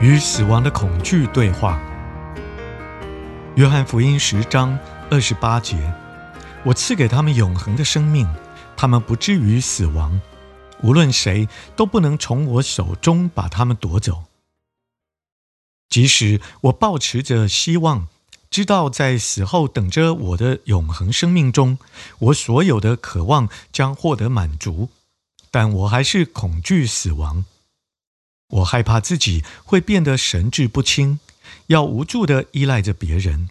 [0.00, 1.78] 与死亡的恐惧对话。
[3.56, 4.78] 约翰福音十章
[5.10, 5.76] 二十八节：
[6.64, 8.26] 我赐给他们永恒的生命，
[8.78, 10.18] 他们不至于死亡，
[10.82, 14.24] 无论谁都不能从我手中把他们夺走。
[15.90, 18.08] 即使我抱持着希望，
[18.48, 21.78] 知道在死后等着我的永恒生命中，
[22.20, 24.88] 我所有的渴望将获得满足，
[25.50, 27.44] 但我还是恐惧死亡。
[28.50, 31.20] 我害怕自己会变得神志不清，
[31.68, 33.48] 要无助地依赖着别人，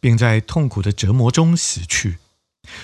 [0.00, 2.18] 并在痛苦的折磨中死去。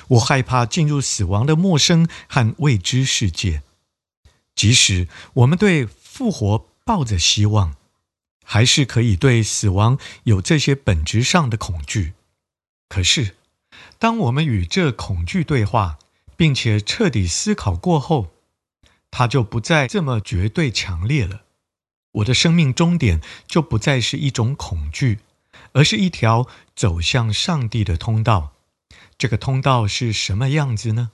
[0.09, 3.63] 我害怕进入死亡的陌生和未知世界。
[4.55, 7.77] 即使我们对复活抱着希望，
[8.45, 12.13] 还是可以对死亡有这些本质上的恐惧。
[12.89, 13.37] 可是，
[13.99, 15.99] 当我们与这恐惧对话，
[16.37, 18.29] 并且彻底思考过后，
[19.11, 21.43] 它就不再这么绝对强烈了。
[22.15, 25.21] 我的生命终点就不再是一种恐惧，
[25.73, 28.53] 而是一条走向上帝的通道。
[29.19, 31.11] 这个通道是什么样子呢？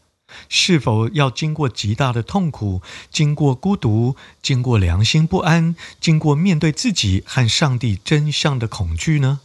[0.48, 9.40] 是否要经过极大的痛苦，经过孤独，经过良心不安，经过面对自己和上帝真相的恐惧呢？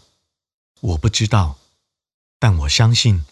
[0.81, 1.57] 我不知道，
[2.37, 3.25] 但我相信，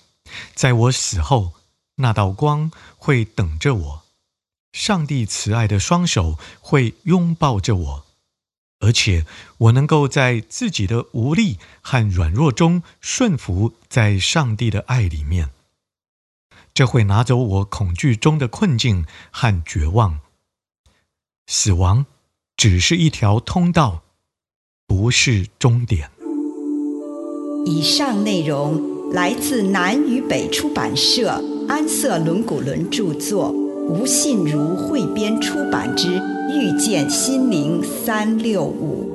[0.55, 1.53] 在我死后，
[1.97, 4.03] 那道光会等着我，
[4.71, 8.05] 上帝慈爱的双手会拥抱着我。
[8.83, 9.25] 而且
[9.57, 15.51] 我能够在自己的无力和软弱中顺服在上帝的爱里面，
[16.73, 20.19] 这会拿走我恐惧中的困境和绝望。
[21.47, 22.05] 死亡
[22.57, 24.03] 只是一条通道，
[24.85, 26.11] 不是终点。
[27.65, 33.55] 以上内容来自南与北出版社安瑟伦古伦著作，
[33.87, 36.21] 吴信如汇编出版之。
[36.49, 39.12] 遇见心灵三六五。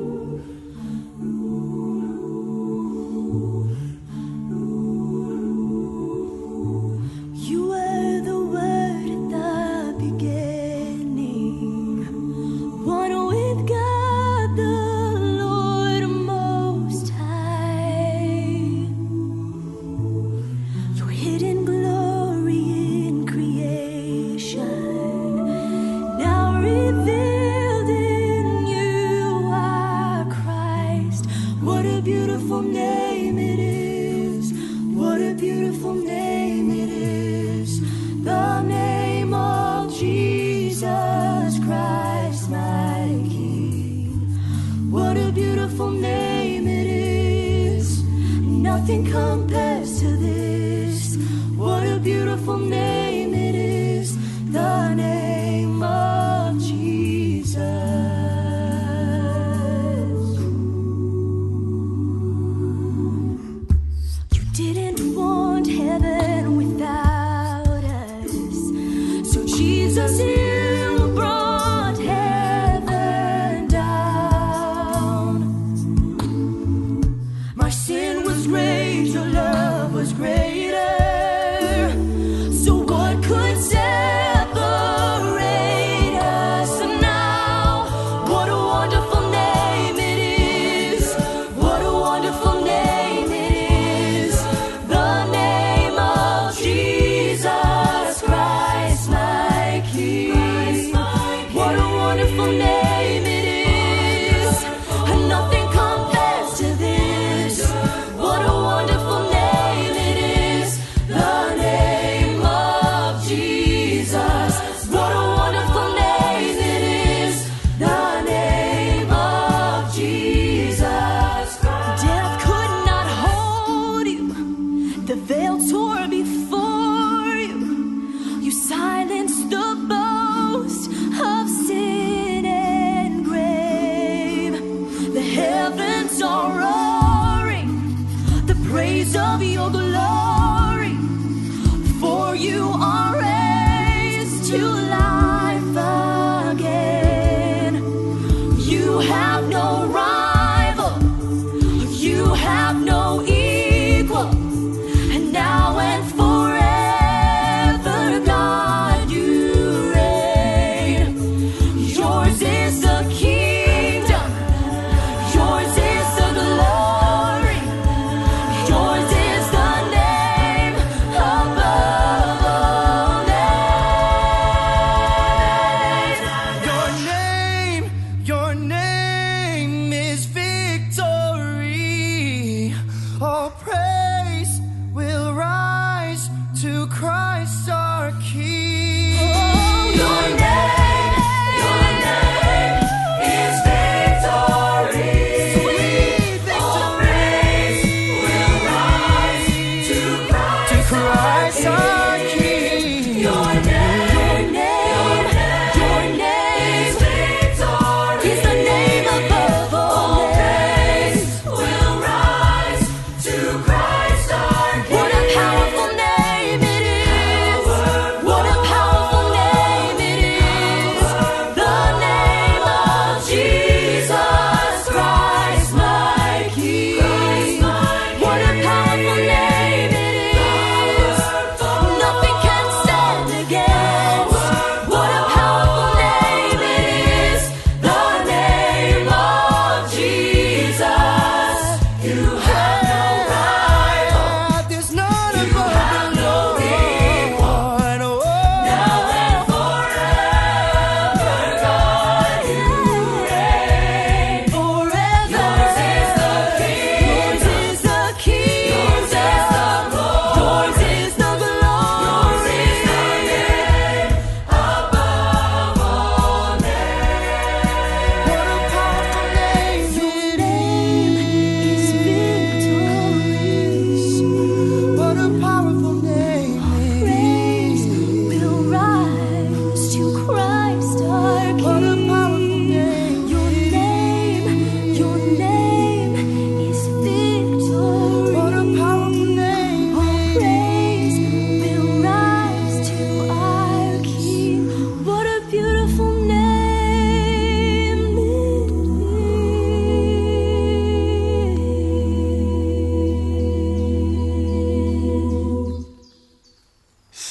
[48.78, 51.16] nothing compares to this.
[51.56, 54.16] What a beautiful name it is.
[54.52, 54.87] The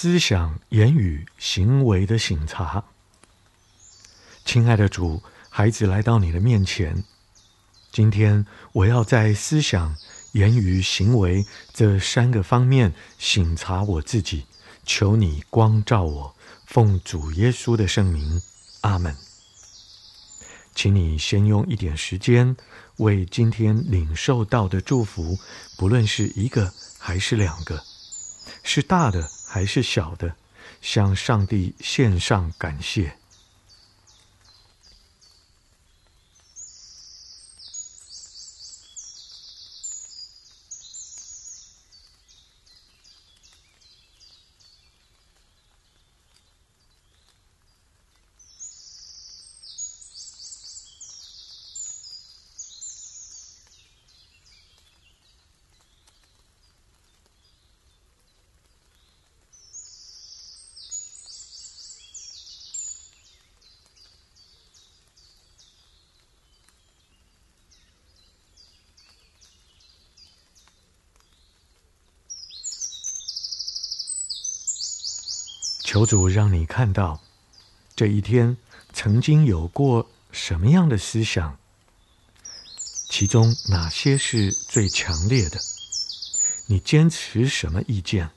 [0.08, 2.86] 思想、言语、行为的省察。
[4.46, 7.04] 亲爱的主，孩子来到你的面前，
[7.92, 9.98] 今天我要在思想、
[10.32, 14.46] 言语、行为这三个方面省察我自己，
[14.86, 16.36] 求你光照我，
[16.66, 18.42] 奉主耶稣的圣名，
[18.84, 19.14] 阿门。
[20.74, 22.56] 请你先用一点时间，
[22.96, 25.38] 为今天领受到的祝福，
[25.78, 27.84] 不论是一个还是两个，
[28.64, 30.36] 是大的还是小的，
[30.82, 33.12] 向上帝献上感谢。
[75.98, 77.20] 求主让你看到，
[77.96, 78.56] 这一天
[78.94, 81.58] 曾经有过什么样的思想，
[83.10, 85.60] 其中哪些是最强烈的？
[86.68, 88.30] 你坚持什么意见？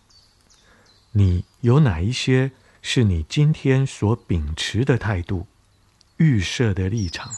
[1.13, 2.51] 你有哪一些
[2.81, 5.47] 是你今天所秉持的态度、
[6.17, 7.31] 预设的立场？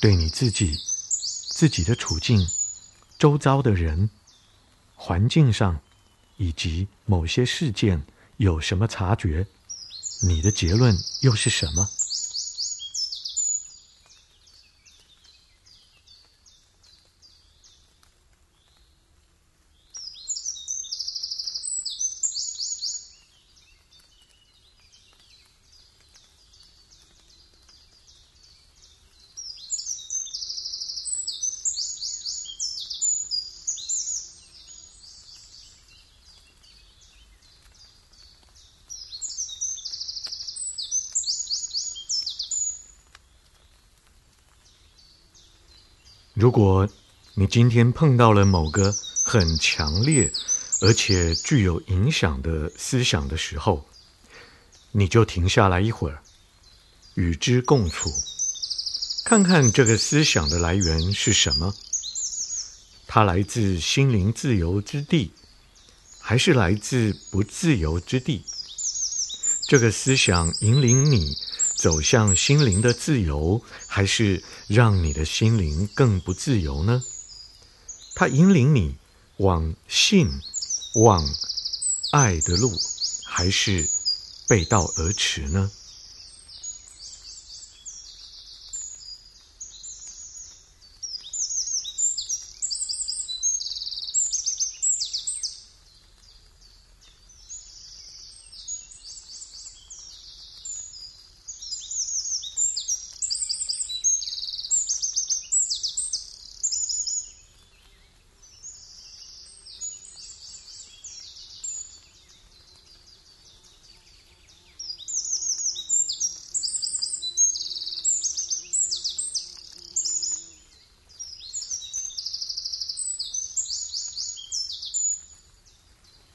[0.00, 0.76] 对你自己、
[1.50, 2.44] 自己的处境、
[3.16, 4.10] 周遭的人、
[4.96, 5.80] 环境上，
[6.36, 8.04] 以及某些事件。
[8.36, 9.46] 有什么察觉？
[10.20, 11.90] 你的结论又是什么？
[46.38, 46.86] 如果
[47.32, 50.30] 你今天碰到了某个很强烈
[50.82, 53.82] 而且具有影响的思想的时候，
[54.92, 56.22] 你就停下来一会儿，
[57.14, 58.12] 与之共处，
[59.24, 61.74] 看看这个思想的来源是什么？
[63.06, 65.32] 它来自心灵自由之地，
[66.20, 68.44] 还是来自不自由之地？
[69.66, 71.34] 这个思想引领你
[71.76, 77.04] 走向心灵的自由，还是让你的心灵更不自由呢？
[78.14, 78.96] 它引领你
[79.36, 80.40] 往信、
[80.94, 81.28] 往
[82.12, 82.72] 爱的路，
[83.24, 83.88] 还是
[84.48, 85.70] 背道而驰呢？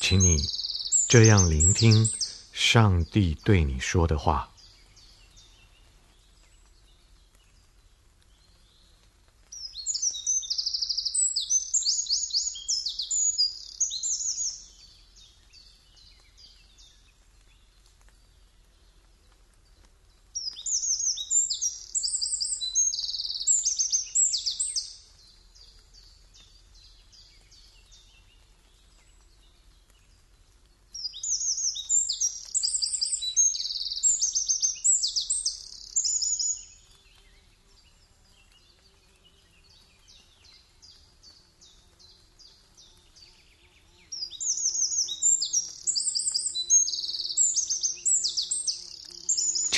[0.00, 0.48] 请你
[1.08, 2.08] 这样聆听
[2.52, 4.48] 上帝对你说的话。